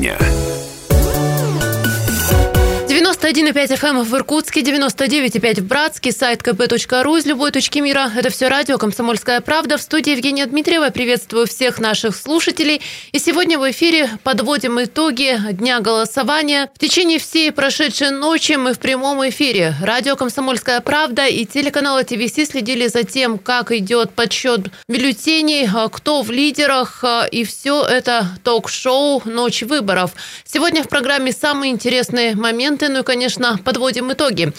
[0.00, 0.39] дня.
[3.30, 8.10] 91,5 FM эм в Иркутске, 99,5 в Братске, сайт kp.ру из любой точки мира.
[8.16, 9.78] Это все радио «Комсомольская правда».
[9.78, 10.90] В студии Евгения Дмитриева.
[10.90, 12.82] Приветствую всех наших слушателей.
[13.12, 16.70] И сегодня в эфире подводим итоги дня голосования.
[16.74, 19.76] В течение всей прошедшей ночи мы в прямом эфире.
[19.80, 26.32] Радио «Комсомольская правда» и телеканал ТВС следили за тем, как идет подсчет бюллетеней, кто в
[26.32, 27.04] лидерах.
[27.30, 30.16] И все это ток-шоу «Ночь выборов».
[30.44, 33.19] Сегодня в программе самые интересные моменты, ну и, конечно,
[33.64, 34.52] подводим итоги.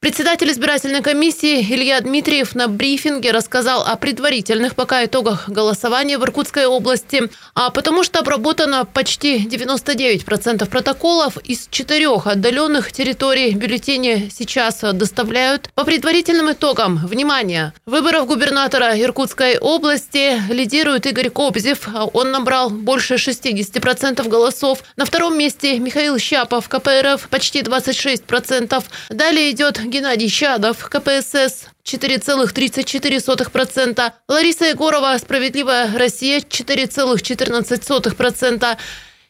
[0.00, 6.66] Председатель избирательной комиссии Илья Дмитриев на брифинге рассказал о предварительных пока итогах голосования в Иркутской
[6.66, 15.68] области, а потому что обработано почти 99% протоколов из четырех отдаленных территорий бюллетени сейчас доставляют.
[15.74, 21.88] По предварительным итогам, внимание, выборов губернатора Иркутской области лидирует Игорь Кобзев.
[22.12, 24.84] Он набрал больше 60% голосов.
[24.96, 28.84] На втором месте Михаил Щапов, КПРФ, почти 26%.
[29.08, 38.76] Далее идет Геннадий Чадов, КПСС 4,34%, Лариса Егорова, Справедливая Россия 4,14%,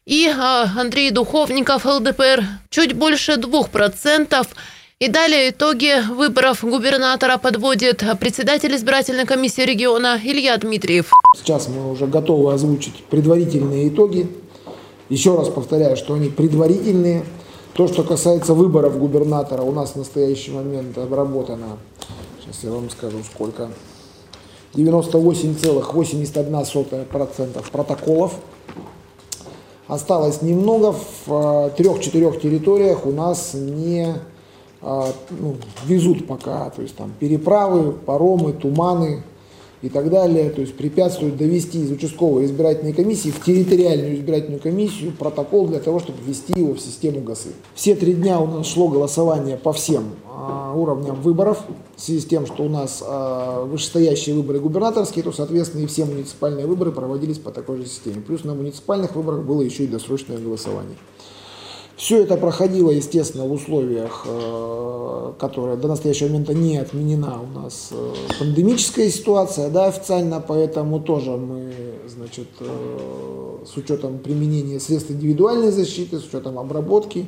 [0.07, 4.47] и а, Андрей Духовников, ЛДПР, чуть больше 2%.
[5.01, 11.13] И далее итоги выборов губернатора подводит председатель избирательной комиссии региона Илья Дмитриев.
[11.37, 14.29] Сейчас мы уже готовы озвучить предварительные итоги.
[15.09, 17.25] Еще раз повторяю, что они предварительные.
[17.79, 21.79] То, что касается выборов губернатора, у нас в настоящий момент обработано,
[22.41, 23.71] сейчас я вам скажу сколько,
[24.75, 28.35] 98,81% протоколов.
[29.87, 34.13] Осталось немного, в э, трех-четырех территориях у нас не
[34.83, 35.55] э, ну,
[35.85, 39.23] везут пока, то есть там переправы, паромы, туманы,
[39.83, 45.13] и так далее, то есть препятствуют довести из участковой избирательной комиссии в территориальную избирательную комиссию
[45.13, 47.51] протокол для того, чтобы ввести его в систему ГАСы.
[47.75, 51.63] Все три дня у нас шло голосование по всем а, уровням выборов,
[51.97, 56.05] в связи с тем, что у нас а, вышестоящие выборы губернаторские, то, соответственно, и все
[56.05, 58.23] муниципальные выборы проводились по такой же системе.
[58.27, 60.97] Плюс на муниципальных выборах было еще и досрочное голосование.
[61.99, 67.89] Все это проходило, естественно, в условиях, э, которые до настоящего момента не отменена у нас
[67.91, 71.73] э, пандемическая ситуация, да, официально, поэтому тоже мы,
[72.07, 77.27] значит, э, с учетом применения средств индивидуальной защиты, с учетом обработки,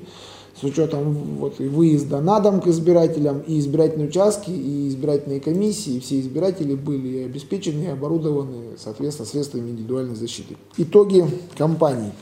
[0.54, 5.94] с учетом вот, и выезда на дом к избирателям, и избирательные участки, и избирательные комиссии,
[5.94, 10.56] и все избиратели были обеспечены и оборудованы, соответственно, средствами индивидуальной защиты.
[10.76, 11.26] Итоги
[11.58, 12.12] кампании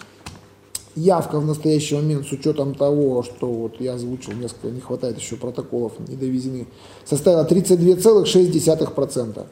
[0.97, 5.37] явка в настоящий момент с учетом того, что вот я озвучил, несколько не хватает еще
[5.37, 6.67] протоколов, не довезены,
[7.05, 9.47] составила 32,6%.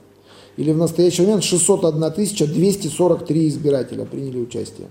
[0.57, 4.89] Или в настоящий момент 601 243 избирателя приняли участие.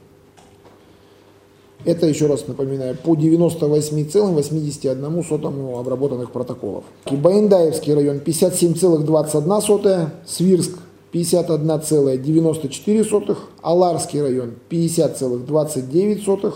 [1.85, 6.83] Это, еще раз напоминаю, по 98,81 обработанных протоколов.
[7.11, 10.79] Баиндаевский район 57,21, Свирск
[11.15, 16.53] 51,94, Аларский район 50,29,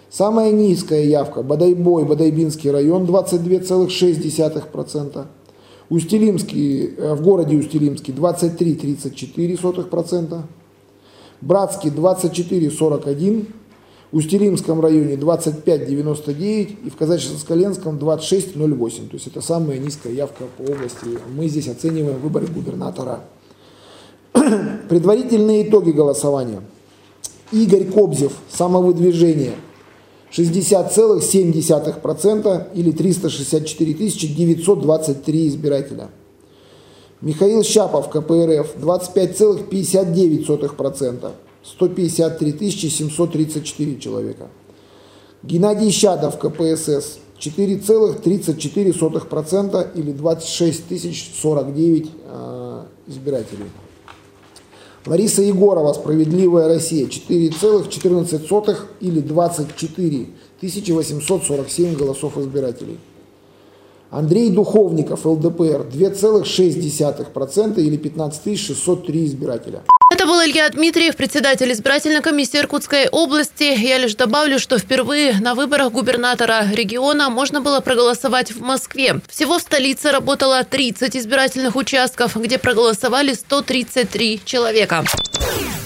[0.10, 5.28] Самая низкая явка Бадайбой, Бадайбинский район 22,6%.
[5.90, 10.44] Устилимский, э, в городе Устилимский 23,34%.
[11.40, 13.46] Братский 24,41%.
[14.14, 19.10] Усть-Илимском районе 25,99 и в Казачьо-Скаленском 26,08.
[19.10, 21.20] То есть это самая низкая явка по области.
[21.36, 23.20] Мы здесь оцениваем выборы губернатора.
[24.90, 26.62] Предварительные итоги голосования.
[27.52, 29.56] Игорь Кобзев, самовыдвижение,
[30.32, 36.08] 60,7% или 364 923 избирателя.
[37.20, 41.32] Михаил Щапов, КПРФ, 25,59%.
[41.64, 44.48] 153 734 человека.
[45.44, 53.70] Геннадий Щадов, КПСС, 4,34% или 26 049 э, избирателей.
[55.06, 60.28] Лариса Егорова, «Справедливая Россия», 4,14 или 24
[60.62, 63.00] 847 голосов избирателей.
[64.10, 69.84] Андрей Духовников, ЛДПР, 2,6% или 15 603 избирателя.
[70.28, 73.64] Был Илья Дмитриев, председатель избирательной комиссии Иркутской области.
[73.64, 79.22] Я лишь добавлю, что впервые на выборах губернатора региона можно было проголосовать в Москве.
[79.30, 85.06] Всего в столице работало 30 избирательных участков, где проголосовали 133 человека.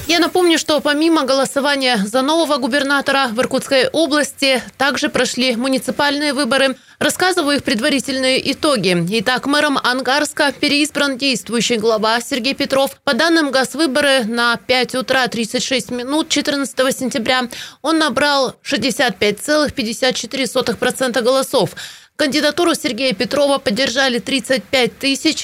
[0.07, 6.75] Я напомню, что помимо голосования за нового губернатора в Иркутской области, также прошли муниципальные выборы.
[7.01, 8.95] Рассказываю их предварительные итоги.
[9.21, 12.92] Итак, мэром Ангарска переизбран действующий глава Сергей Петров.
[13.03, 17.50] По данным Газвыборы на 5 утра 36 минут 14 сентября
[17.81, 21.71] он набрал 65,54% голосов.
[22.16, 24.92] Кандидатуру Сергея Петрова поддержали 35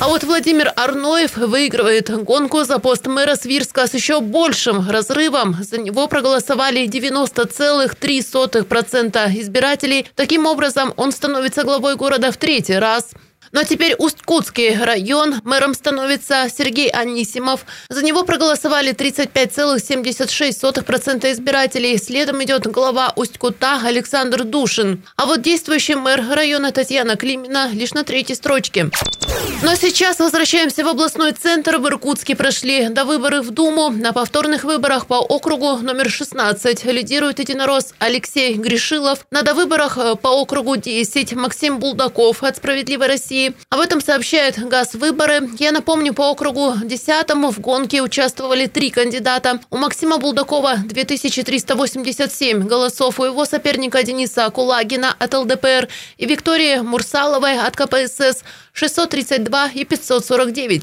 [0.00, 5.56] А вот Владимир Арноев выигрывает гонку за пост мэра Свирска с еще большим разрывом.
[5.62, 10.08] За него проголосовали 90,3% избирателей.
[10.16, 13.12] Таким образом, он становится главой города в третий раз.
[13.52, 15.42] Ну а теперь Усть-Кутский район.
[15.44, 17.66] Мэром становится Сергей Анисимов.
[17.90, 21.98] За него проголосовали 35,76% избирателей.
[21.98, 25.02] Следом идет глава Усть-Кута Александр Душин.
[25.16, 28.84] А вот действующий мэр района Татьяна Климина лишь на третьей строчке.
[28.84, 28.90] Но
[29.62, 31.76] ну, а сейчас возвращаемся в областной центр.
[31.78, 33.90] В Иркутске прошли до выборы в Думу.
[33.90, 39.26] На повторных выборах по округу номер 16 лидирует единорос Алексей Гришилов.
[39.30, 43.54] На довыборах по округу 10 Максим Булдаков от «Справедливой России» России.
[43.70, 45.48] Об этом сообщает ГАЗ Выборы.
[45.58, 49.60] Я напомню, по округу 10 в гонке участвовали три кандидата.
[49.70, 57.58] У Максима Булдакова 2387 голосов, у его соперника Дениса Кулагина от ЛДПР и Виктории Мурсаловой
[57.58, 60.82] от КПСС 632 и 549.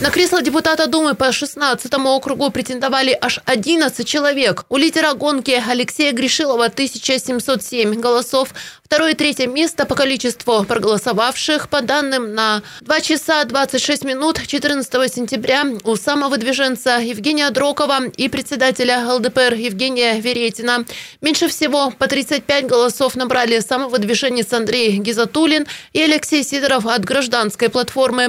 [0.00, 4.64] На кресло депутата Думы по 16 округу претендовали аж 11 человек.
[4.68, 8.48] У лидера гонки Алексея Гришилова 1707 голосов.
[8.84, 15.12] Второе и третье место по количеству проголосовавших по данным на 2 часа 26 минут 14
[15.12, 20.84] сентября у самовыдвиженца Евгения Дрокова и председателя ЛДПР Евгения Веретина.
[21.22, 28.28] Меньше всего по 35 голосов набрали самовыдвиженец Андрей Гизатулин и Алексей Сидоров от гражданской платформы.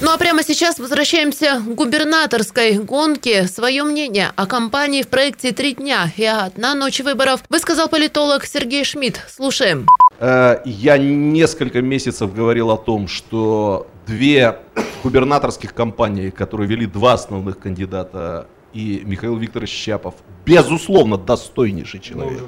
[0.00, 3.46] Ну а прямо сейчас возвращаемся к губернаторской гонке.
[3.46, 8.84] Свое мнение о кампании в проекте «Три дня» и «Одна ночь выборов» высказал политолог Сергей
[8.84, 9.20] Шмидт.
[9.28, 9.86] Слушаем.
[10.18, 14.58] Э, я несколько месяцев говорил о том, что две
[15.02, 20.14] губернаторских кампании, которые вели два основных кандидата, и Михаил Викторович Щапов,
[20.46, 22.42] безусловно, достойнейший человек.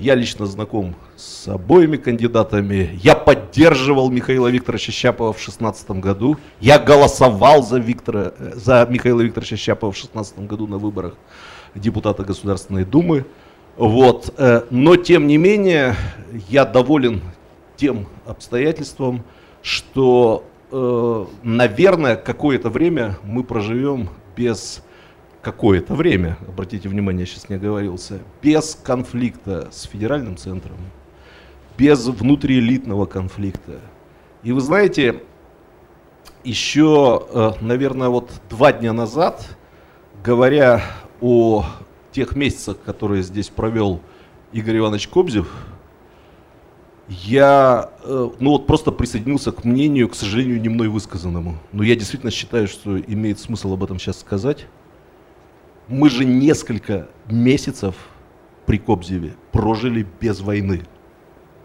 [0.00, 2.98] Я лично знаком с обоими кандидатами.
[3.02, 6.38] Я поддерживал Михаила Викторовича Щапова в 2016 году.
[6.58, 11.16] Я голосовал за, Виктора, э, за Михаила Викторовича Щапова в 2016 году на выборах
[11.74, 13.26] депутата Государственной Думы.
[13.76, 14.32] Вот.
[14.38, 15.94] Э, но, тем не менее,
[16.48, 17.20] я доволен
[17.76, 19.22] тем обстоятельством,
[19.60, 24.82] что, э, наверное, какое-то время мы проживем без
[25.42, 30.76] какое-то время, обратите внимание, я сейчас не оговорился, без конфликта с федеральным центром,
[31.78, 33.80] без внутриэлитного конфликта.
[34.42, 35.22] И вы знаете,
[36.44, 39.56] еще, э, наверное, вот два дня назад,
[40.22, 40.82] говоря
[41.20, 41.64] о
[42.12, 44.00] тех месяцах, которые здесь провел
[44.52, 45.50] Игорь Иванович Кобзев,
[47.08, 51.56] я э, ну вот просто присоединился к мнению, к сожалению, не мной высказанному.
[51.72, 54.66] Но я действительно считаю, что имеет смысл об этом сейчас сказать
[55.90, 57.94] мы же несколько месяцев
[58.64, 60.82] при Кобзеве прожили без войны.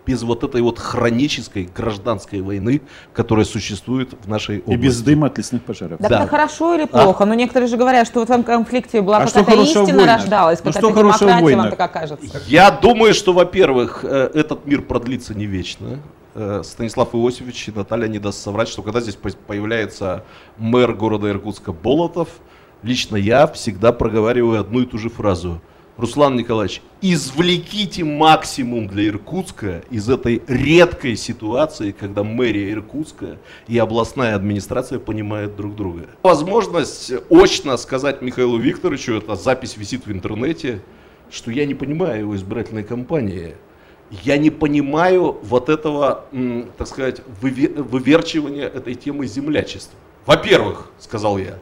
[0.05, 2.81] Без вот этой вот хронической гражданской войны,
[3.13, 4.79] которая существует в нашей области.
[4.79, 5.99] И без дыма от лесных пожаров.
[5.99, 6.19] Так да.
[6.19, 7.23] это хорошо или плохо?
[7.23, 7.25] А?
[7.25, 10.17] Но некоторые же говорят, что в этом конфликте была а какая-то истина война?
[10.17, 12.41] рождалась, ну, какая-то демократия, вам так окажется.
[12.45, 15.99] Я думаю, что, во-первых, э, этот мир продлится не вечно.
[16.35, 19.17] Э, Станислав Иосифович и Наталья не даст соврать, что когда здесь
[19.47, 20.23] появляется
[20.57, 22.29] мэр города Иркутска Болотов,
[22.85, 25.59] лично я всегда проговариваю одну и ту же фразу.
[25.97, 33.37] Руслан Николаевич, извлеките максимум для Иркутска из этой редкой ситуации, когда мэрия Иркутска
[33.67, 36.07] и областная администрация понимают друг друга.
[36.21, 40.81] Возможность очно сказать Михаилу Викторовичу, эта запись висит в интернете,
[41.31, 43.55] что я не понимаю его избирательной кампании.
[44.11, 46.25] Я не понимаю вот этого,
[46.77, 49.97] так сказать, выверчивания этой темы землячества.
[50.25, 51.57] Во-первых, сказал я,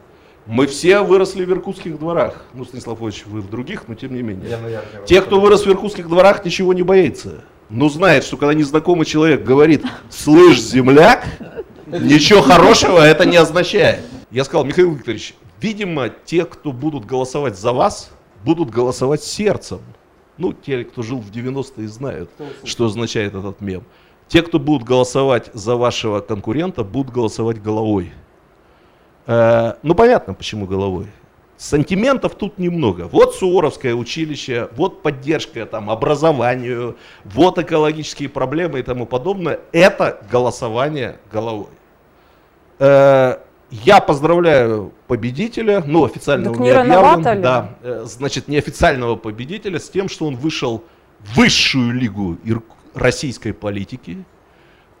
[0.46, 2.44] мы все выросли в иркутских дворах.
[2.52, 4.50] Ну, Станислав Ильич, вы в других, но тем не менее.
[4.50, 7.44] Я, я, Те, кто вырос в иркутских дворах, ничего не боится.
[7.70, 11.26] Но знает, что когда незнакомый человек говорит «слышь, земляк»,
[11.86, 14.04] ничего хорошего это не означает.
[14.30, 18.10] Я сказал, Михаил Викторович, видимо, те, кто будут голосовать за вас,
[18.44, 19.80] будут голосовать сердцем.
[20.36, 22.30] Ну, те, кто жил в 90-е, знают,
[22.64, 23.84] что означает этот мем.
[24.28, 28.12] Те, кто будут голосовать за вашего конкурента, будут голосовать головой.
[29.26, 31.06] Э, ну, понятно, почему головой.
[31.56, 33.08] Сантиментов тут немного.
[33.10, 39.60] Вот Суворовское училище, вот поддержка там, образованию, вот экологические проблемы и тому подобное.
[39.72, 41.68] Это голосование головой.
[42.78, 43.38] Э,
[43.70, 49.88] я поздравляю победителя, ну официально так он не объявлен, да, э, значит неофициального победителя с
[49.88, 50.84] тем, что он вышел
[51.20, 52.36] в высшую лигу
[52.94, 54.24] российской политики,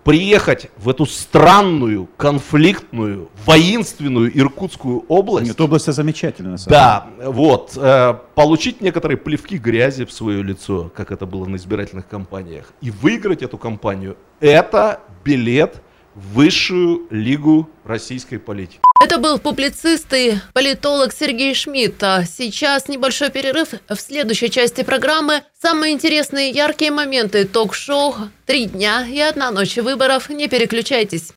[0.04, 5.48] приехать в эту странную, конфликтную, воинственную Иркутскую область.
[5.48, 6.58] Нет, область замечательная.
[6.66, 12.06] Да, вот, э, получить некоторые плевки грязи в свое лицо, как это было на избирательных
[12.06, 15.82] кампаниях, и выиграть эту кампанию, это билет
[16.14, 18.83] высшую лигу российской политики.
[19.02, 22.02] Это был публицист и политолог Сергей Шмидт.
[22.02, 23.70] А сейчас небольшой перерыв.
[23.88, 28.14] В следующей части программы самые интересные яркие моменты ток-шоу
[28.46, 30.30] «Три дня и одна ночь выборов».
[30.30, 31.32] Не переключайтесь.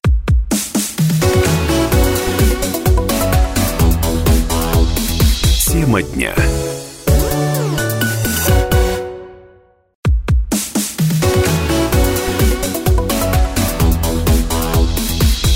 [5.66, 6.34] Тема дня.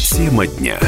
[0.09, 0.79] Тема дня.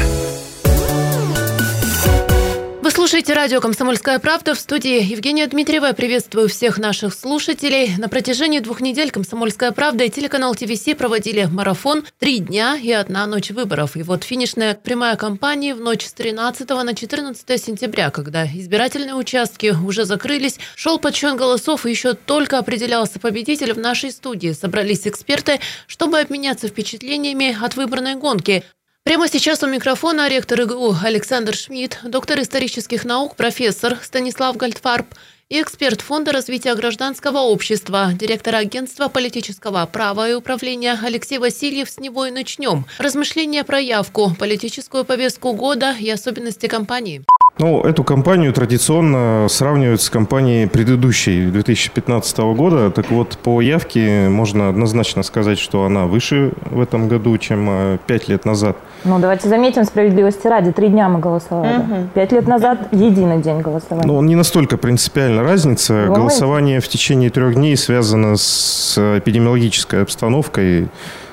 [2.94, 5.92] Слушаете радио «Комсомольская правда» в студии Евгения Дмитриева.
[5.94, 7.96] Приветствую всех наших слушателей.
[7.98, 13.26] На протяжении двух недель «Комсомольская правда» и телеканал ТВС проводили марафон «Три дня и одна
[13.26, 13.96] ночь выборов».
[13.96, 19.74] И вот финишная прямая кампания в ночь с 13 на 14 сентября, когда избирательные участки
[19.84, 24.52] уже закрылись, шел подсчет голосов и еще только определялся победитель в нашей студии.
[24.52, 25.58] Собрались эксперты,
[25.88, 28.62] чтобы обменяться впечатлениями от выбранной гонки.
[29.04, 35.06] Прямо сейчас у микрофона ректор ИГУ Александр Шмидт, доктор исторических наук, профессор Станислав Гальдфарб
[35.50, 41.90] и эксперт Фонда развития гражданского общества, директор агентства политического права и управления Алексей Васильев.
[41.90, 42.86] С него и начнем.
[42.96, 47.24] Размышления про явку, политическую повестку года и особенности кампании.
[47.56, 52.90] Ну, эту кампанию традиционно сравнивают с кампанией предыдущей 2015 года.
[52.90, 57.98] Так вот, по явке можно однозначно сказать, что она выше в этом году, чем э,
[58.08, 58.76] пять лет назад.
[59.04, 60.72] Ну, давайте заметим справедливости ради.
[60.72, 61.76] Три дня мы голосовали.
[61.78, 62.08] Угу.
[62.14, 64.08] Пять лет назад единый день голосования.
[64.08, 66.06] Ну, не настолько принципиальна разница.
[66.08, 70.88] Вы Голосование в течение трех дней связано с эпидемиологической обстановкой,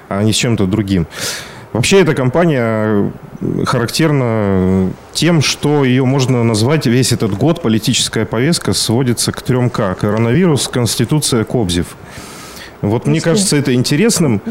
[0.07, 1.07] а не с чем-то другим.
[1.73, 3.11] Вообще эта компания
[3.65, 9.95] характерна тем, что ее можно назвать весь этот год политическая повестка сводится к трем К.
[9.95, 11.95] Коронавирус, Конституция, Кобзев.
[12.81, 14.41] Вот мне кажется это интересным.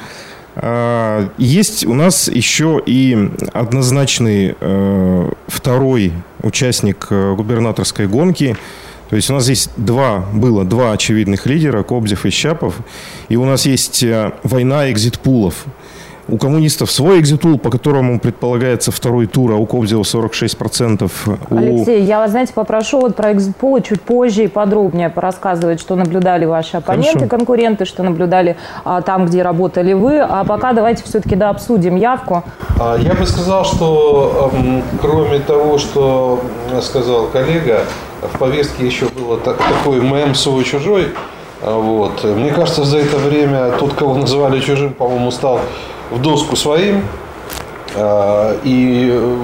[0.56, 6.12] А, есть у нас еще и однозначный э, второй
[6.42, 8.56] участник э, губернаторской гонки.
[9.10, 12.76] То есть у нас здесь два, было два очевидных лидера, Кобзев и Щапов.
[13.28, 15.66] И у нас есть э, война экзитпулов.
[16.30, 21.10] У коммунистов свой экзитул, по которому предполагается второй тур, а у Кобзева 46%.
[21.50, 21.56] У...
[21.56, 26.44] Алексей, я вас, знаете, попрошу вот про экзитпулы чуть позже и подробнее порассказывать, что наблюдали
[26.44, 27.28] ваши оппоненты, Хорошо.
[27.28, 30.20] конкуренты, что наблюдали а, там, где работали вы.
[30.20, 32.44] А пока давайте все-таки да, обсудим явку.
[32.78, 36.40] А, я бы сказал, что эм, кроме того, что
[36.80, 37.80] сказал коллега,
[38.22, 41.08] в повестке еще было такой мем свой-чужой.
[41.62, 42.22] А, вот.
[42.22, 45.60] Мне кажется, за это время тот, кого называли чужим, по-моему, стал
[46.10, 47.02] в доску своим.
[47.96, 49.36] А, и э,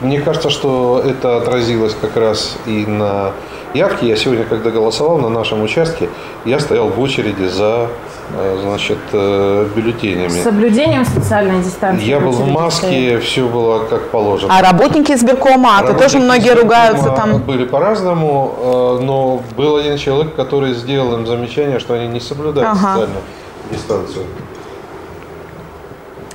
[0.00, 3.32] мне кажется, что это отразилось как раз и на
[3.74, 4.08] явке.
[4.08, 6.08] Я сегодня, когда голосовал на нашем участке,
[6.44, 7.88] я стоял в очереди за
[8.34, 10.30] э, значит, э, бюллетенями.
[10.30, 12.04] С соблюдением социальной дистанции?
[12.04, 14.52] Я был в маске, все было как положено.
[14.52, 17.38] А работники избиркома, а то тоже многие ругаются там?
[17.38, 22.94] Были по-разному, но был один человек, который сделал им замечание, что они не соблюдают ага.
[22.94, 23.22] социальную
[23.70, 24.24] дистанцию.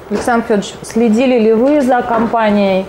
[0.10, 2.82] Александр Федорович, следили ли вы за компанией?
[2.82, 2.86] И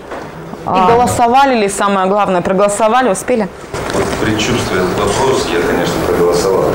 [0.65, 3.49] а, голосовали ли, самое главное, проголосовали, успели?
[3.93, 6.71] Вот предчувствуя этот вопрос, я, конечно, проголосовал.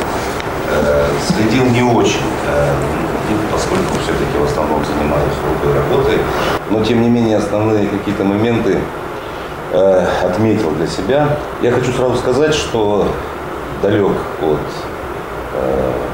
[0.70, 2.72] Э, следил не очень, э,
[3.30, 6.18] ну, поскольку все-таки в основном занимаюсь рукой работой.
[6.70, 8.80] Но, тем не менее, основные какие-то моменты
[9.72, 11.38] э, отметил для себя.
[11.62, 13.08] Я хочу сразу сказать, что
[13.82, 14.60] далек от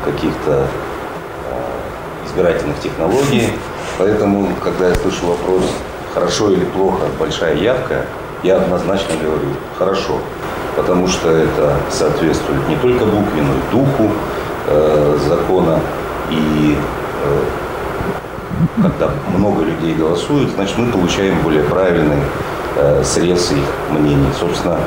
[0.05, 0.67] каких-то
[2.27, 3.49] избирательных технологий.
[4.00, 5.62] Поэтому, когда я слышу вопрос,
[6.14, 8.07] хорошо или плохо большая явка,
[8.42, 10.14] я однозначно говорю, хорошо.
[10.75, 14.11] Потому что это соответствует не только букве, но и духу
[14.69, 15.80] э, закона.
[16.30, 16.78] И
[17.25, 17.42] э,
[18.83, 22.23] когда много людей голосуют, значит мы получаем более правильный
[22.76, 24.30] э, срез их мнений.
[24.40, 24.78] Собственно,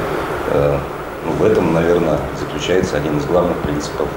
[0.53, 0.77] э,
[1.23, 4.07] ну, в этом, наверное, заключается один из главных принципов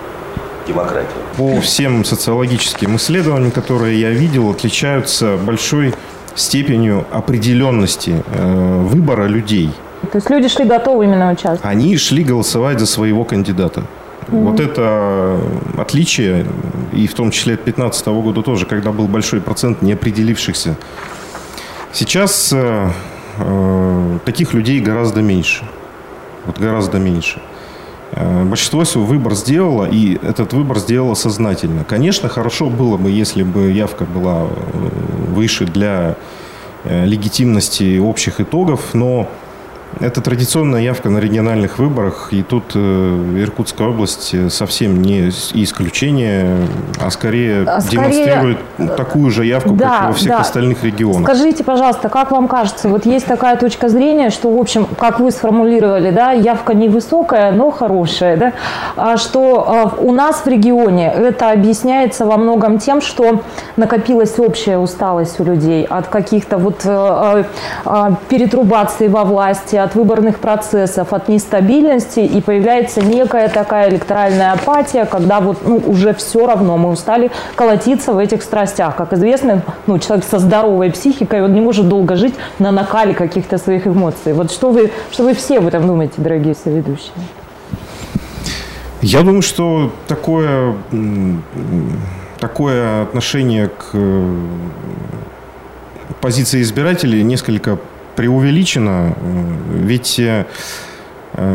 [0.67, 1.17] демократии.
[1.37, 5.95] По всем социологическим исследованиям, которые я видел, отличаются большой
[6.35, 9.71] степенью определенности э, выбора людей.
[10.13, 11.65] То есть люди шли готовы именно участвовать?
[11.65, 13.81] Они шли голосовать за своего кандидата.
[14.29, 14.43] Mm-hmm.
[14.43, 15.41] Вот это
[15.79, 16.47] отличие,
[16.93, 20.77] и в том числе от 2015 года тоже, когда был большой процент неопределившихся.
[21.93, 22.91] Сейчас э,
[23.39, 25.65] э, таких людей гораздо меньше.
[26.45, 27.41] Вот гораздо меньше.
[28.13, 31.85] Э, большинство свой выбор сделало, и этот выбор сделало сознательно.
[31.85, 34.89] Конечно, хорошо было бы, если бы явка была э,
[35.29, 36.17] выше для
[36.85, 39.29] э, легитимности общих итогов, но
[40.01, 46.59] это традиционная явка на региональных выборах, и тут э, Иркутская область совсем не исключение,
[47.01, 48.97] а скорее а демонстрирует скорее...
[48.97, 50.39] такую же явку, да, как и во всех да.
[50.41, 51.23] остальных регионах.
[51.23, 55.31] Скажите, пожалуйста, как вам кажется, вот есть такая точка зрения, что, в общем, как вы
[55.31, 58.53] сформулировали, да, явка невысокая, но хорошая, да,
[58.97, 63.43] а что э, у нас в регионе это объясняется во многом тем, что
[63.77, 67.45] накопилась общая усталость у людей от каких-то вот э,
[67.87, 75.07] э, перетрубаций во власти, от выборных процессов, от нестабильности, и появляется некая такая электоральная апатия,
[75.07, 78.97] когда вот ну, уже все равно мы устали колотиться в этих страстях.
[78.97, 83.59] Как известно, ну, человек со здоровой психикой, он не может долго жить на накале каких-то
[83.59, 84.33] своих эмоций.
[84.33, 87.13] Вот что вы, что вы все об этом думаете, дорогие соведущие?
[89.03, 90.75] Я думаю, что такое,
[92.41, 93.97] такое отношение к
[96.21, 97.79] позиции избирателей несколько
[98.17, 99.15] преувеличено.
[99.73, 100.47] Ведь э,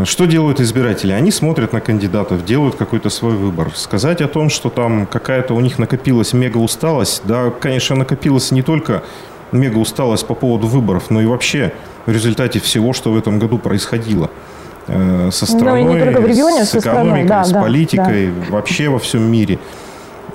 [0.05, 1.11] что делают избиратели?
[1.11, 3.71] Они смотрят на кандидатов, делают какой-то свой выбор.
[3.75, 8.61] Сказать о том, что там какая-то у них накопилась мега усталость, да, конечно, накопилась не
[8.61, 9.03] только
[9.51, 11.73] мега усталость по поводу выборов, но и вообще
[12.05, 14.29] в результате всего, что в этом году происходило
[14.87, 18.53] э, со страной, ну, регионе, с экономикой, да, с политикой, да.
[18.53, 19.59] вообще во всем мире.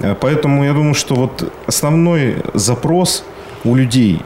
[0.00, 3.24] Э, поэтому я думаю, что вот основной запрос
[3.64, 4.22] у людей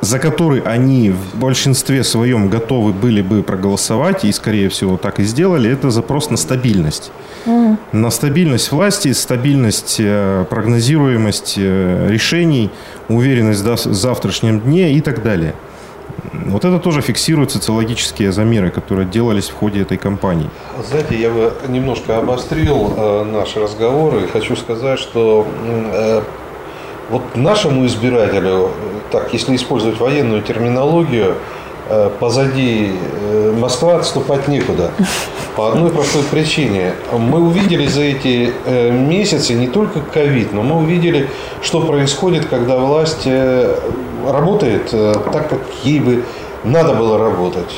[0.00, 5.24] за который они в большинстве своем готовы были бы проголосовать, и, скорее всего, так и
[5.24, 7.12] сделали, это запрос на стабильность.
[7.46, 7.76] Mm.
[7.92, 12.70] На стабильность власти, стабильность, э, прогнозируемость э, решений,
[13.08, 15.54] уверенность в завтрашнем дне и так далее.
[16.32, 20.48] Вот это тоже фиксируют социологические замеры, которые делались в ходе этой кампании.
[20.88, 25.46] Знаете, я бы немножко обострил э, наш разговор и хочу сказать, что
[25.92, 26.22] э,
[27.10, 28.70] вот нашему избирателю,
[29.10, 31.34] так, если использовать военную терминологию,
[31.88, 34.92] э, позади э, Москва отступать некуда.
[35.56, 36.94] По одной простой причине.
[37.12, 41.28] Мы увидели за эти э, месяцы не только ковид, но мы увидели,
[41.60, 43.26] что происходит, когда власть
[44.24, 46.24] работает так, как ей бы
[46.62, 47.74] надо было работать.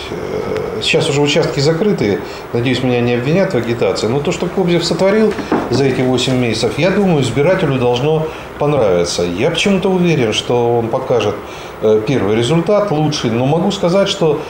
[0.82, 2.18] Сейчас уже участки закрыты,
[2.52, 5.32] надеюсь, меня не обвинят в агитации, но то, что Кобзев сотворил
[5.70, 8.26] за эти 8 месяцев, я думаю, избирателю должно
[8.58, 9.22] понравиться.
[9.22, 11.36] Я почему-то уверен, что он покажет
[11.82, 14.40] э, первый результат лучший, но могу сказать, что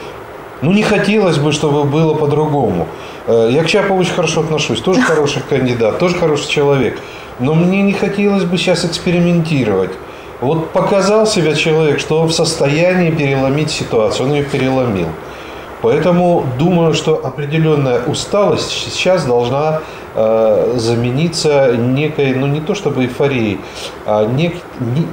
[0.63, 2.87] ну, не хотелось бы, чтобы было по-другому.
[3.27, 6.99] Э, я к Чапову очень хорошо отношусь, тоже хороший кандидат, тоже хороший человек.
[7.39, 9.91] Но мне не хотелось бы сейчас экспериментировать.
[10.41, 15.07] Вот показал себя человек, что он в состоянии переломить ситуацию, он ее переломил.
[15.83, 19.81] Поэтому думаю, что определенная усталость сейчас должна
[20.15, 23.59] э, замениться некой, ну не то чтобы эйфорией,
[24.05, 25.05] а нек, не,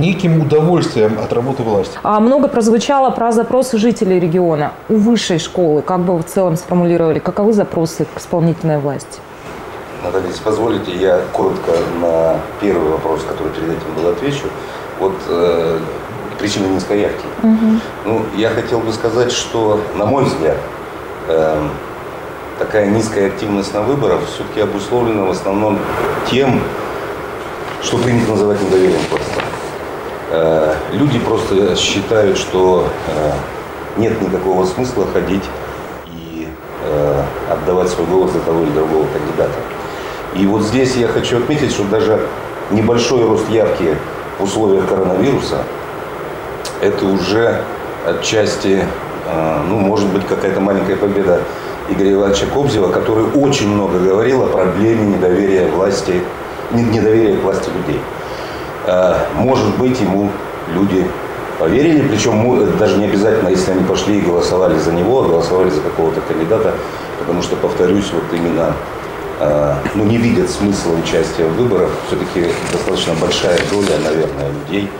[0.00, 1.96] неким удовольствием от работы власти.
[2.02, 5.80] А много прозвучало про запросы жителей региона у высшей школы.
[5.80, 9.20] Как бы вы в целом сформулировали, каковы запросы к исполнительной власти?
[10.02, 14.46] Наталья, если позволите, я коротко на первый вопрос, который перед этим был, отвечу.
[14.98, 15.78] Вот э,
[16.38, 17.26] причина низкой явки.
[17.42, 17.80] Угу.
[18.04, 20.56] Ну, я хотел бы сказать, что, на мой взгляд,
[21.28, 21.68] э,
[22.58, 25.78] такая низкая активность на выборах все-таки обусловлена в основном
[26.30, 26.60] тем,
[27.82, 29.44] что принято называть недоверием к властям.
[30.30, 33.32] Э, люди просто считают, что э,
[33.98, 35.44] нет никакого смысла ходить
[36.06, 36.48] и
[36.84, 39.58] э, отдавать свой голос за того или другого кандидата.
[40.34, 42.20] И вот здесь я хочу отметить, что даже
[42.70, 43.96] небольшой рост явки
[44.38, 45.64] в условиях коронавируса–
[46.80, 47.62] это уже
[48.06, 48.84] отчасти,
[49.26, 51.40] э, ну, может быть, какая-то маленькая победа
[51.88, 56.20] Игоря Ивановича Кобзева, который очень много говорил о проблеме недоверия власти,
[56.72, 58.00] недоверия к власти людей.
[59.34, 60.30] может быть, ему
[60.74, 61.06] люди
[61.58, 65.80] поверили, причем даже не обязательно, если они пошли и голосовали за него, а голосовали за
[65.80, 66.74] какого-то кандидата,
[67.20, 68.74] потому что, повторюсь, вот именно
[69.94, 74.90] ну, не видят смысла участия в выборах, все-таки достаточно большая доля, наверное, людей,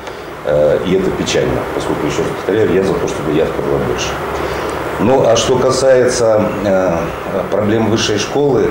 [0.87, 4.09] и это печально, поскольку, еще раз повторяю, я за то, чтобы явка была больше.
[5.01, 6.97] Ну, а что касается э,
[7.51, 8.71] проблем высшей школы,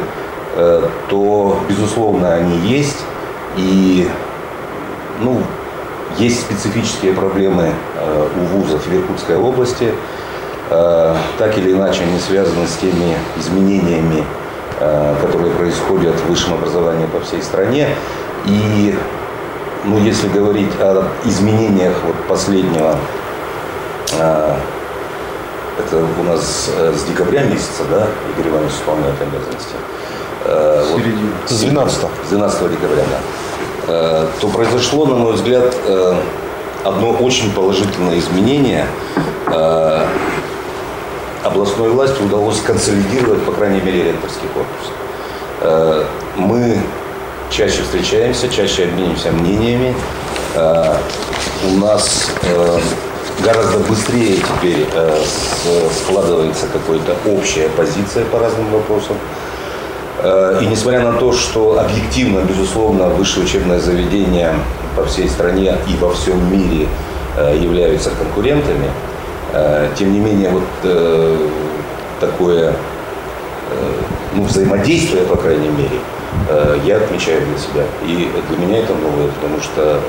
[0.55, 2.97] э, то, безусловно, они есть.
[3.57, 4.09] И,
[5.21, 5.39] ну,
[6.17, 9.93] есть специфические проблемы э, у вузов в Иркутской области.
[10.71, 14.23] Э, так или иначе, они связаны с теми изменениями,
[14.79, 17.89] э, которые происходят в высшем образовании по всей стране.
[18.45, 18.95] И,
[19.86, 22.98] ну, если говорить о изменениях вот последнего
[24.13, 24.56] э,
[25.80, 29.76] это у нас э, с декабря месяца, да, Игорь Иванович исполняет обязанности.
[30.45, 31.02] Вот,
[31.50, 33.19] с 12 С 12 декабря, да.
[33.88, 35.76] Э, то произошло, на мой взгляд,
[36.84, 38.86] одно очень положительное изменение.
[41.43, 44.91] Областной власти удалось консолидировать, по крайней мере, ректорский корпус.
[46.38, 46.80] Мы
[47.49, 49.95] чаще встречаемся, чаще обмениваемся мнениями.
[50.55, 52.31] У нас
[53.43, 55.23] гораздо быстрее теперь э,
[55.93, 59.17] складывается какая-то общая позиция по разным вопросам.
[60.19, 64.53] Э, и несмотря на то, что объективно, безусловно, высшее учебное заведение
[64.95, 66.88] по всей стране и во всем мире
[67.38, 68.89] э, являются конкурентами,
[69.53, 71.38] э, тем не менее вот э,
[72.19, 72.73] такое э,
[74.34, 76.14] ну, взаимодействие, по крайней мере, э,
[76.86, 77.84] я отмечаю для себя.
[78.06, 80.00] И для меня это новое, потому что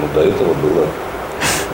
[0.00, 0.86] ну, до этого было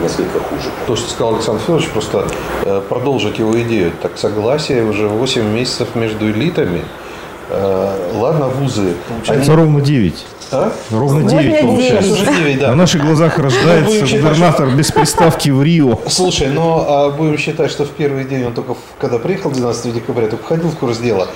[0.00, 0.70] несколько хуже.
[0.86, 2.26] То, что сказал Александр Федорович, просто
[2.64, 3.92] э, продолжить его идею.
[4.00, 6.82] Так согласие уже 8 месяцев между элитами.
[7.50, 8.94] Э, ладно, вузы.
[9.08, 9.62] Получается они...
[9.62, 10.26] ровно 9.
[10.52, 10.72] А?
[10.90, 12.12] Ровно 9 получается.
[12.12, 12.68] Уже 9, да.
[12.68, 15.98] На наших глазах рождается губернатор без приставки в Рио.
[16.08, 20.26] Слушай, но а будем считать, что в первый день он только, когда приехал 12 декабря,
[20.26, 21.28] только входил в курс дела.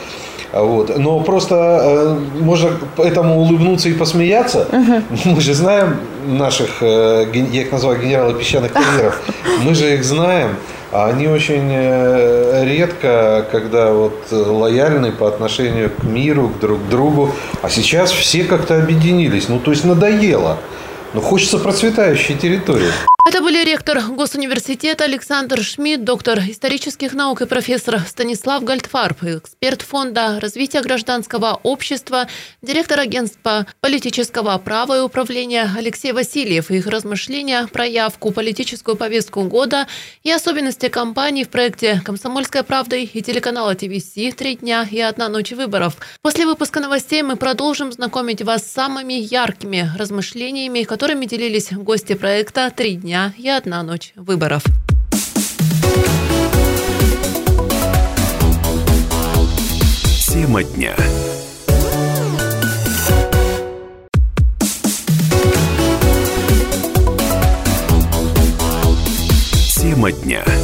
[0.56, 0.96] А вот.
[0.96, 4.66] Но просто э, можно этому улыбнуться и посмеяться.
[4.72, 5.34] Угу.
[5.34, 9.20] Мы же знаем наших, э, я их называю генералы песчаных карьеров,
[9.62, 10.56] мы же их знаем.
[10.92, 17.32] А они очень э, редко, когда вот лояльны по отношению к миру, к друг другу.
[17.60, 19.50] А сейчас все как-то объединились.
[19.50, 20.56] Ну, то есть надоело.
[21.12, 22.92] Но хочется процветающей территории.
[23.28, 30.38] Это были ректор Госуниверситета Александр Шмидт, доктор исторических наук и профессор Станислав Гальдфарб, эксперт Фонда
[30.38, 32.28] развития гражданского общества,
[32.62, 39.42] директор агентства политического права и управления Алексей Васильев и их размышления про явку, политическую повестку
[39.42, 39.88] года
[40.22, 45.50] и особенности кампании в проекте «Комсомольская правда» и телеканала ТВС «Три дня и одна ночь
[45.50, 45.96] выборов».
[46.22, 52.70] После выпуска новостей мы продолжим знакомить вас с самыми яркими размышлениями, которыми делились гости проекта
[52.70, 54.62] «Три дня дня и одна ночь выборов.
[60.26, 60.94] Тема дня.
[69.74, 70.55] Тема дня.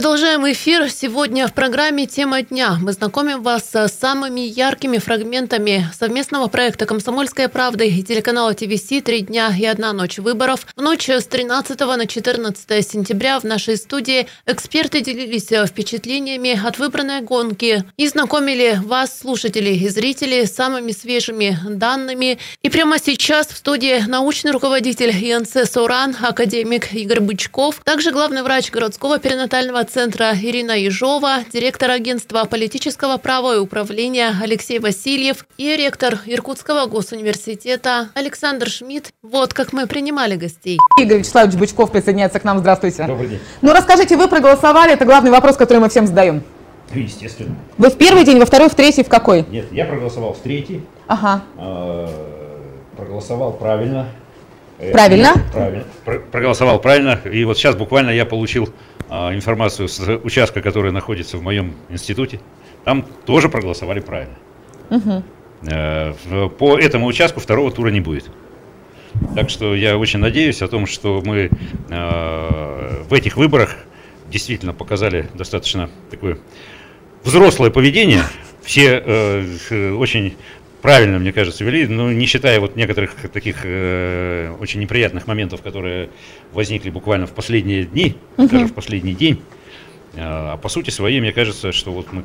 [0.00, 0.88] Продолжаем эфир.
[0.88, 7.50] Сегодня в программе «Тема дня» мы знакомим вас с самыми яркими фрагментами совместного проекта «Комсомольская
[7.50, 10.66] правда» и телеканала ТВС «Три дня и одна ночь выборов».
[10.74, 17.20] В ночь с 13 на 14 сентября в нашей студии эксперты делились впечатлениями от выбранной
[17.20, 22.38] гонки и знакомили вас, слушателей и зрителей, с самыми свежими данными.
[22.62, 28.70] И прямо сейчас в студии научный руководитель ИНЦ «Соран», академик Игорь Бычков, также главный врач
[28.70, 36.20] городского перинатального центра Ирина Ежова, директор агентства политического права и управления Алексей Васильев и ректор
[36.26, 39.10] Иркутского госуниверситета Александр Шмидт.
[39.22, 40.78] Вот как мы принимали гостей.
[40.98, 42.60] Игорь Вячеславович Бычков присоединяется к нам.
[42.60, 43.04] Здравствуйте.
[43.04, 43.40] Добрый день.
[43.62, 46.42] Ну, расскажите, вы проголосовали, это главный вопрос, который мы всем задаем.
[46.94, 47.56] Естественно.
[47.76, 49.44] Вы в первый день, во второй, в третий, в какой?
[49.50, 50.82] Нет, я проголосовал в третий.
[51.08, 51.42] Ага.
[51.58, 52.08] Э,
[52.96, 54.06] проголосовал правильно.
[54.80, 55.34] Э, правильно?
[55.52, 55.84] Правильно.
[56.32, 57.20] Проголосовал правильно.
[57.30, 58.72] И вот сейчас буквально я получил
[59.08, 62.40] а, информацию с участка, который находится в моем институте,
[62.84, 64.34] там тоже проголосовали правильно.
[64.90, 66.50] Угу.
[66.58, 68.30] По этому участку второго тура не будет.
[69.34, 71.50] Так что я очень надеюсь о том, что мы
[71.90, 73.76] э, в этих выборах
[74.30, 76.38] действительно показали достаточно такое
[77.24, 78.22] взрослое поведение.
[78.62, 80.36] Все э, очень
[80.82, 86.10] правильно, мне кажется, вели, но не считая вот некоторых таких э, очень неприятных моментов, которые
[86.52, 88.48] возникли буквально в последние дни, угу.
[88.48, 89.40] даже в последний день.
[90.16, 92.24] А, а по сути своей, мне кажется, что вот мы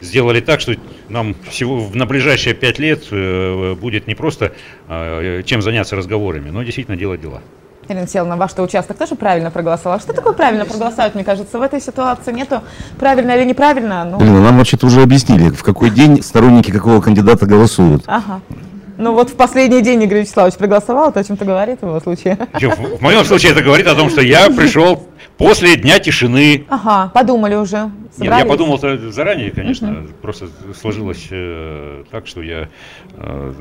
[0.00, 0.74] сделали так, что
[1.08, 4.52] нам всего на ближайшие пять лет э, будет не просто
[4.88, 7.42] э, чем заняться разговорами, но действительно делать дела.
[7.88, 10.00] Елена Селовна, ваш участок тоже правильно проголосовал.
[10.00, 11.58] Что такое правильно проголосовать, мне кажется?
[11.58, 12.62] В этой ситуации нету
[12.98, 14.04] правильно или неправильно.
[14.04, 14.18] Ну...
[14.18, 18.02] Блин, нам вообще-то уже объяснили, в какой день сторонники какого кандидата голосуют.
[18.06, 18.40] Ага.
[18.98, 22.38] Ну вот в последний день Игорь Вячеславович проголосовал, то о чем-то говорит в его случае.
[22.54, 26.64] В моем случае это говорит о том, что я пришел после дня тишины.
[26.70, 27.90] Ага, подумали уже.
[28.18, 30.08] Нет, я подумал заранее, конечно, угу.
[30.22, 30.48] просто
[30.78, 32.68] сложилось э, так, что я
[33.14, 33.52] э,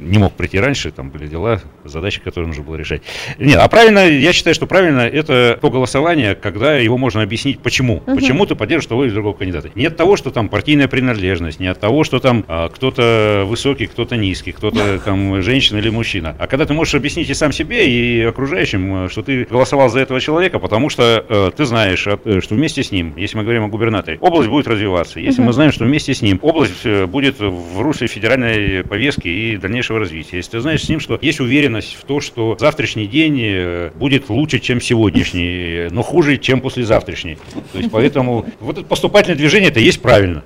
[0.00, 3.02] не мог прийти раньше, там были дела, задачи, которые нужно было решать.
[3.38, 8.02] Нет, а правильно, я считаю, что правильно это то голосование, когда его можно объяснить, почему.
[8.06, 8.14] Угу.
[8.14, 9.70] Почему ты поддерживаешь того или другого кандидата.
[9.74, 13.86] Не от того, что там партийная принадлежность, не от того, что там э, кто-то высокий,
[13.86, 16.36] кто-то низкий, кто-то там женщина или мужчина.
[16.38, 20.20] А когда ты можешь объяснить и сам себе, и окружающим, что ты голосовал за этого
[20.20, 23.68] человека, потому что э, ты знаешь, э, что вместе с ним, если мы говорим о
[23.80, 24.18] губернаторе.
[24.20, 25.20] Область будет развиваться.
[25.20, 25.48] Если угу.
[25.48, 29.98] мы знаем, что вместе с ним область э, будет в русле федеральной повестки и дальнейшего
[29.98, 30.36] развития.
[30.36, 34.28] Если ты знаешь с ним, что есть уверенность в том, что завтрашний день э, будет
[34.28, 37.38] лучше, чем сегодняшний, но хуже, чем послезавтрашний.
[37.72, 40.44] То есть поэтому вот это поступательное движение это есть правильно.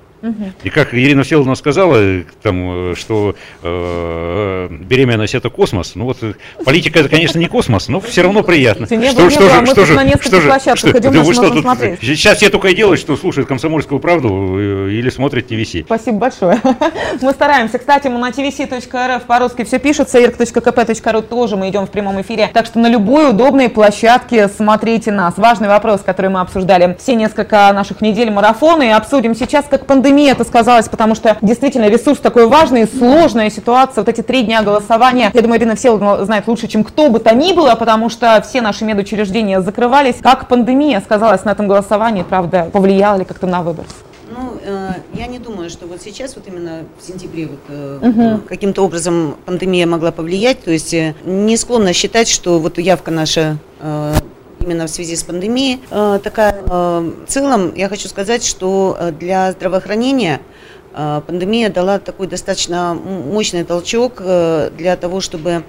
[0.63, 6.17] И как Ирина Всеволодовна сказала, там, что э, беременность это космос, ну вот
[6.63, 8.85] политика это, конечно, не космос, но все равно приятно.
[8.85, 11.65] Что, что, что, же, что, же, что же, что, да вы что, тут,
[12.01, 15.83] сейчас все только и делают, что слушают комсомольскую правду э, или смотрят ТВС.
[15.85, 16.59] Спасибо большое.
[17.21, 17.77] Мы стараемся.
[17.77, 22.49] Кстати, мы на tvc.rf по-русски все пишется, irk.kp.ru тоже мы идем в прямом эфире.
[22.53, 25.37] Так что на любой удобной площадке смотрите нас.
[25.37, 30.14] Важный вопрос, который мы обсуждали все несколько наших недель марафона и обсудим сейчас, как пандемия
[30.15, 34.61] пандемии это сказалось, потому что действительно ресурс такой важный, сложная ситуация, вот эти три дня
[34.61, 38.41] голосования, я думаю, Ирина Всеволодовна знает лучше, чем кто бы то ни было, потому что
[38.47, 40.15] все наши медучреждения закрывались.
[40.21, 43.85] Как пандемия сказалась на этом голосовании, правда, повлияла ли как-то на выбор?
[44.29, 48.41] Ну, э, я не думаю, что вот сейчас, вот именно в сентябре, вот, э, угу.
[48.47, 50.63] каким-то образом пандемия могла повлиять.
[50.63, 54.13] То есть э, не склонна считать, что вот явка наша э,
[54.65, 56.63] именно в связи с пандемией э, такая.
[56.67, 60.41] Э, в целом я хочу сказать, что э, для здравоохранения
[61.27, 65.65] пандемия дала такой достаточно мощный толчок для того, чтобы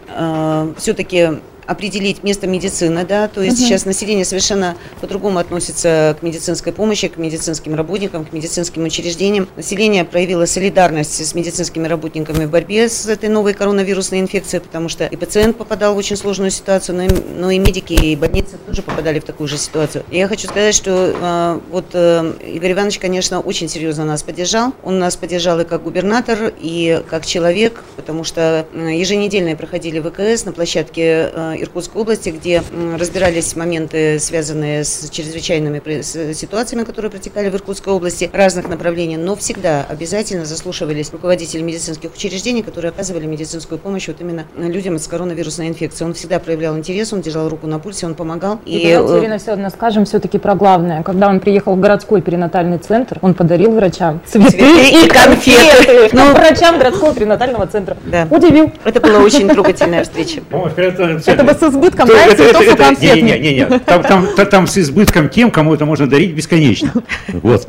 [0.79, 3.67] все-таки определить место медицины, да, то есть угу.
[3.67, 9.49] сейчас население совершенно по-другому относится к медицинской помощи, к медицинским работникам, к медицинским учреждениям.
[9.57, 15.07] Население проявило солидарность с медицинскими работниками в борьбе с этой новой коронавирусной инфекцией, потому что
[15.07, 18.83] и пациент попадал в очень сложную ситуацию, но и, но и медики, и больницы тоже
[18.83, 20.05] попадали в такую же ситуацию.
[20.11, 24.73] И я хочу сказать, что э, вот э, Игорь Иванович, конечно, очень серьезно нас поддержал.
[24.83, 30.53] Он нас поддержал и как губернатор, и как человек, потому что еженедельно проходили ВКС на
[30.53, 32.63] площадке э, Иркутской области, где
[32.99, 39.85] разбирались моменты, связанные с чрезвычайными ситуациями, которые протекали в Иркутской области, разных направлений, но всегда
[39.89, 46.09] обязательно заслушивались руководители медицинских учреждений, которые оказывали медицинскую помощь вот именно людям с коронавирусной инфекцией.
[46.09, 48.61] Он всегда проявлял интерес, он держал руку на пульсе, он помогал.
[48.65, 51.03] И, и давайте, э, Ирина Федоровна, скажем все-таки про главное.
[51.03, 56.09] Когда он приехал в городской перинатальный центр, он подарил врачам цветы, цветы и конфеты.
[56.13, 57.97] Ну, врачам городского перинатального центра.
[58.05, 58.27] Да.
[58.31, 58.73] Удивил.
[58.85, 60.43] Это была очень трогательная встреча.
[60.51, 63.17] Это бы с избытком, да, цветов и конфет.
[63.17, 66.93] Не, не, не, там, там, там с избытком тем, кому это можно дарить бесконечно.
[67.29, 67.69] Вот.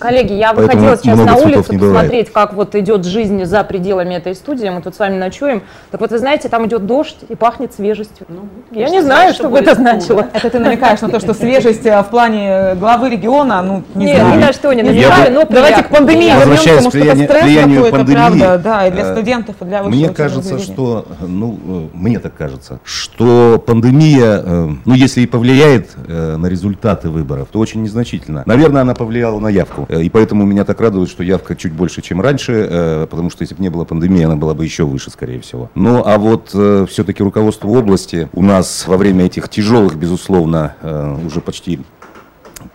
[0.00, 4.68] Коллеги, я выходила сейчас на улицу посмотреть, как вот идет жизнь за пределами этой студии.
[4.68, 5.62] Мы тут с вами ночуем.
[5.90, 8.26] Так вот, вы знаете, там идет дождь и пахнет свежестью.
[8.28, 10.26] Ну, я не знаю, что бы это значило.
[10.32, 14.06] Это ты намекаешь на то, что свежесть э, в плане э, главы региона, ну, не
[14.06, 14.36] Нет, знаю.
[14.36, 18.12] ни на что не намекаю, но Давайте к пандемии вернемся, потому что это стресс какой-то,
[18.12, 22.80] правда, да, и для э, студентов, и для Мне кажется, что, ну, мне так кажется,
[22.84, 24.42] что пандемия,
[24.84, 28.44] ну, если и повлияет на результаты выборов, то очень незначительно.
[28.46, 29.86] Наверное, она повлияла на явку.
[29.98, 33.56] И поэтому меня так радует, что явка чуть больше, чем раньше, э, потому что если
[33.56, 35.70] бы не было пандемии, она была бы еще выше, скорее всего.
[35.74, 41.18] Ну, а вот э, все-таки руководство области у нас во время этих тяжелых, безусловно, э,
[41.26, 41.80] уже почти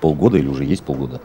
[0.02, 1.22] полгода или уже есть полгода,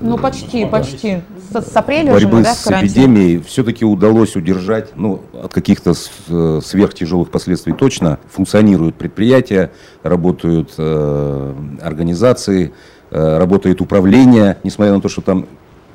[0.00, 1.22] ну, почти, почти.
[1.52, 7.30] С, с апреля борьбы уже, да, с эпидемией все-таки удалось удержать, ну, от каких-то сверхтяжелых
[7.30, 8.20] последствий точно.
[8.30, 9.72] Функционируют предприятия,
[10.02, 12.72] работают э, организации, Э,
[13.10, 15.46] работает управление, несмотря на то, что там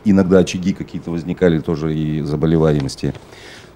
[0.05, 3.13] иногда очаги какие-то возникали тоже и заболеваемости.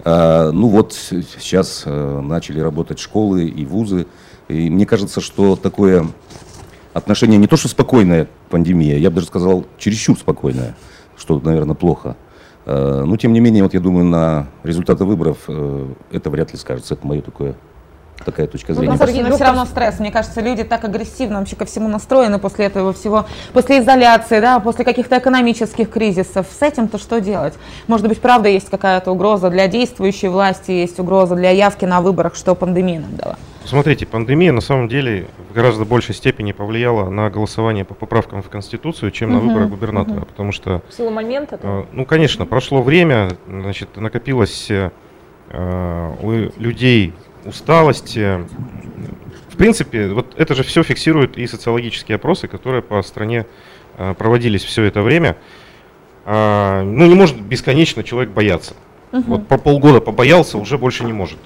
[0.04, 4.08] А, ну вот сейчас э, начали работать школы и вузы.
[4.48, 6.08] И мне кажется, что такое
[6.94, 10.76] отношение не то, что спокойная пандемия, я бы даже сказал, чересчур спокойная,
[11.18, 12.16] что, наверное, плохо.
[12.66, 16.96] Но, тем не менее, вот я думаю, на результаты выборов э, это вряд ли скажется.
[16.96, 17.56] Это мое такое
[18.26, 18.98] такая точка Ну, зрения.
[18.98, 20.00] да, Сергей, но все равно стресс.
[20.00, 24.60] Мне кажется, люди так агрессивно вообще ко всему настроены после этого всего, после изоляции, да,
[24.60, 26.48] после каких-то экономических кризисов.
[26.58, 27.54] С этим-то что делать?
[27.88, 32.36] Может быть, правда, есть какая-то угроза для действующей власти, есть угроза для явки на выборах,
[32.36, 33.36] что пандемия нам дала?
[33.66, 38.48] Смотрите, пандемия на самом деле в гораздо большей степени повлияла на голосование по поправкам в
[38.50, 40.26] Конституцию, чем на Мгм, выборы губернатора, мгм.
[40.26, 41.60] потому что В силу момента?
[41.62, 44.90] Э, Ну, конечно, прошло время, значит, накопилось э,
[46.22, 47.14] у людей
[47.48, 48.18] усталость.
[48.18, 48.44] э,
[49.50, 53.46] В принципе, вот это же все фиксируют и социологические опросы, которые по стране
[53.98, 55.38] э, проводились все это время.
[56.26, 58.76] А, Ну, не может бесконечно человек бояться.
[59.12, 59.24] Мгм.
[59.28, 61.40] Вот по полгода побоялся, уже больше не может.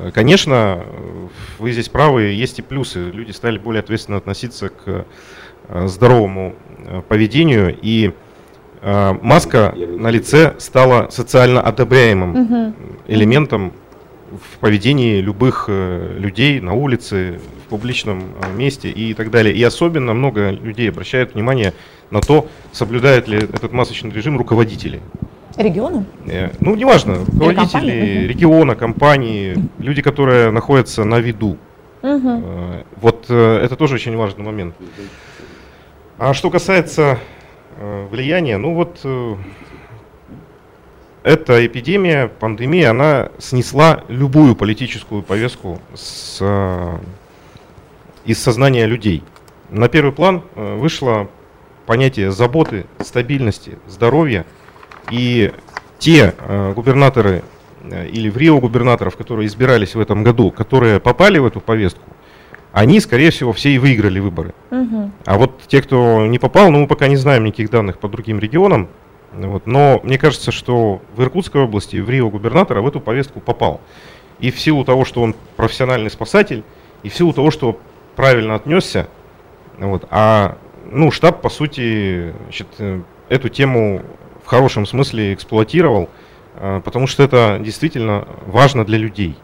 [0.00, 0.84] Э, Конечно,
[1.58, 3.10] вы здесь правы, есть и плюсы.
[3.10, 5.04] Люди стали более ответственно относиться к
[5.86, 6.54] здоровому
[7.08, 8.12] поведению, и
[8.82, 12.74] маска на лице стала социально одобряемым
[13.06, 13.72] элементом
[14.40, 19.54] в поведении любых э, людей на улице, в публичном э, месте и так далее.
[19.54, 21.72] И особенно много людей обращают внимание
[22.10, 25.00] на то, соблюдают ли этот масочный режим руководители.
[25.56, 26.04] Регионы?
[26.26, 31.56] Э, Ну, неважно, руководители компании, региона, компании, люди, которые находятся на виду.
[32.02, 34.74] Э, Вот это тоже очень важный момент.
[36.18, 37.18] А что касается
[38.10, 39.00] влияния, ну вот
[41.24, 46.98] эта эпидемия, пандемия, она снесла любую политическую повестку с, э,
[48.26, 49.24] из сознания людей.
[49.70, 51.28] На первый план э, вышло
[51.86, 54.44] понятие заботы, стабильности, здоровья.
[55.10, 55.50] И
[55.98, 57.42] те э, губернаторы
[58.12, 62.04] или в Рио губернаторов, которые избирались в этом году, которые попали в эту повестку,
[62.72, 64.54] они, скорее всего, все и выиграли выборы.
[64.70, 65.12] Мгм.
[65.24, 68.38] А вот те, кто не попал, ну мы пока не знаем никаких данных по другим
[68.38, 68.88] регионам.
[69.36, 73.80] Вот, но мне кажется, что в Иркутской области, в Рио губернатора в эту повестку попал.
[74.38, 76.62] И в силу того, что он профессиональный спасатель,
[77.02, 77.78] и в силу того, что
[78.16, 79.08] правильно отнесся,
[79.78, 80.56] вот, а
[80.90, 84.02] ну, штаб, по сути, значит, э, эту тему
[84.44, 86.08] в хорошем смысле эксплуатировал,
[86.54, 89.36] э, потому что это действительно важно для людей.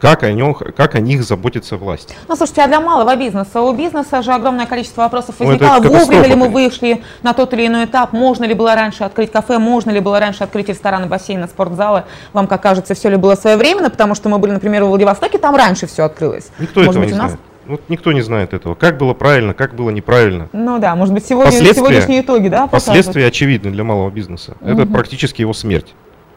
[0.00, 2.16] Как о, нем, как о них заботится власть.
[2.28, 3.60] Ну, слушайте, а для малого бизнеса?
[3.60, 5.76] У бизнеса же огромное количество вопросов Ну, это возникало.
[5.82, 8.12] Вовремя катастрофа, ли мы вышли на тот или иной этап?
[8.12, 9.58] Можно ли было раньше открыть кафе?
[9.58, 12.04] Можно ли было раньше открыть рестораны, бассейны, спортзалы?
[12.32, 13.90] Вам как кажется, все ли было своевременно?
[13.90, 16.50] Потому что мы были, например, в Владивостоке, там раньше все открылось.
[16.58, 17.30] Никто Может этого быть, не у нас?
[17.32, 17.40] знает.
[17.66, 18.76] Вот никто не знает этого.
[18.76, 20.48] Как было правильно, как было неправильно.
[20.52, 22.86] Ну да, может быть, сегодня, Последствия- сегодняшние итоги, да, покажут?
[22.86, 24.56] Последствия очевидны для малого бизнеса.
[24.60, 24.92] Это Мгм.
[24.92, 25.94] практически его смерть.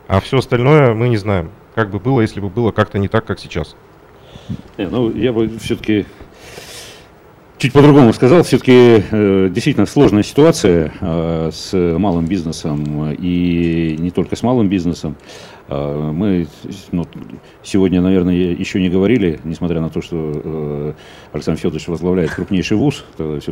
[0.07, 1.51] А все остальное мы не знаем.
[1.79, 3.77] Как бы было, если бы было как-то не так, как сейчас.
[4.77, 6.05] Не, ну, я бы все-таки
[7.57, 8.43] чуть по-другому сказал.
[8.43, 15.15] Все-таки э, действительно сложная ситуация э, с малым бизнесом и не только с малым бизнесом.
[15.69, 16.47] Э, мы
[16.91, 17.05] ну,
[17.63, 20.93] сегодня, наверное, еще не говорили, несмотря на то, что э,
[21.31, 23.05] Александр Федорович возглавляет крупнейший вуз,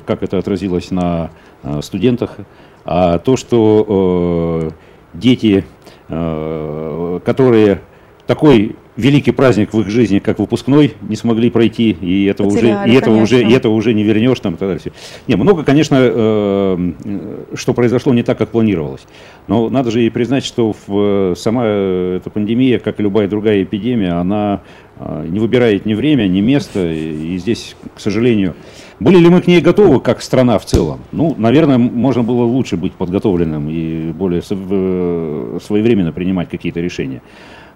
[0.05, 1.31] как это отразилось на
[1.63, 2.35] э, студентах,
[2.83, 5.63] а то, что э, дети,
[6.09, 7.83] э, которые
[8.27, 12.91] такой великий праздник в их жизни, как выпускной, не смогли пройти, и этого уже, Потеряли,
[12.91, 14.93] и этого уже, и этого уже не вернешь там и так далее.
[15.27, 19.05] Не, много, конечно, э, э, что произошло не так, как планировалось.
[19.47, 23.63] Но надо же и признать, что в, э, сама эта пандемия, как и любая другая
[23.63, 24.61] эпидемия, она
[24.99, 28.55] э, не выбирает ни время, ни место, и, и здесь, к сожалению,
[28.99, 31.01] были ли мы к ней готовы, как страна в целом?
[31.11, 37.21] Ну, наверное, можно было лучше быть подготовленным и более э, своевременно принимать какие-то решения.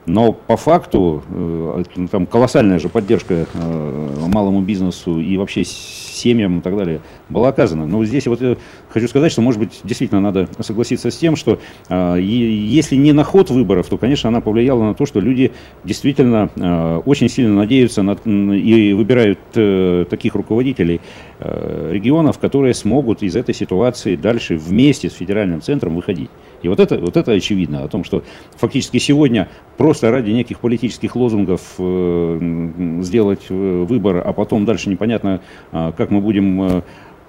[0.06, 6.62] Но по факту э, там колоссальная же поддержка э, малому бизнесу и вообще семьям и
[6.62, 7.86] так далее была оказана.
[7.86, 8.58] Но здесь вот я
[8.91, 13.23] хочу сказать, что, может быть, действительно надо согласиться с тем, что э, если не на
[13.23, 15.51] ход выборов, то, конечно, она повлияла на то, что люди
[15.84, 21.01] действительно э, очень сильно надеются на, и выбирают э, таких руководителей
[21.39, 26.30] э, регионов, которые смогут из этой ситуации дальше вместе с федеральным центром выходить.
[26.62, 28.23] И вот это, вот это очевидно, о том, что
[28.56, 35.41] фактически сегодня просто ради неких политических лозунгов э, сделать э, выбор, а потом дальше непонятно,
[35.71, 36.82] а, как мы будем э, э,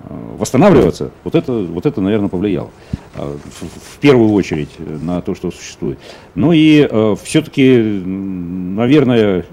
[0.09, 2.71] восстанавливаться, вот это, вот это, наверное, повлияло
[3.15, 5.99] а, в, первую очередь на то, что существует.
[6.35, 6.89] Ну и
[7.23, 9.45] все-таки, наверное,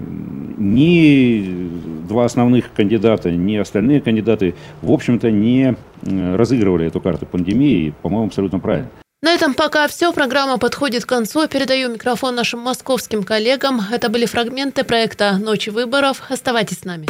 [0.58, 1.70] ни
[2.08, 8.26] два основных кандидата, ни остальные кандидаты, в общем-то, не э, разыгрывали эту карту пандемии, по-моему,
[8.26, 8.88] абсолютно правильно.
[9.22, 10.12] На этом пока все.
[10.12, 11.46] Программа подходит к концу.
[11.46, 13.80] Передаю микрофон нашим московским коллегам.
[13.92, 16.22] Это были фрагменты проекта «Ночи выборов».
[16.30, 17.06] Оставайтесь с нами.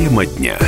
[0.00, 0.58] Тема дня.